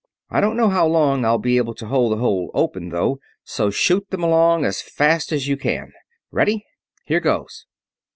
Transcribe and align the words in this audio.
I 0.31 0.41
don't 0.41 0.57
know 0.57 0.69
how 0.71 0.87
long 0.87 1.25
I'll 1.25 1.37
be 1.37 1.57
able 1.57 1.75
to 1.75 1.85
hold 1.85 2.11
the 2.11 2.15
hole 2.17 2.49
open, 2.55 2.89
though, 2.89 3.19
so 3.43 3.69
shoot 3.69 4.09
them 4.09 4.23
along 4.23 4.65
as 4.65 4.81
fast 4.81 5.31
as 5.31 5.47
you 5.47 5.57
can. 5.57 5.91
Ready? 6.31 6.65
Here 7.05 7.19
goes!" 7.19 7.67